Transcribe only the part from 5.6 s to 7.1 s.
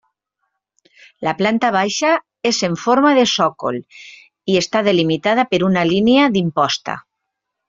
una línia d'imposta.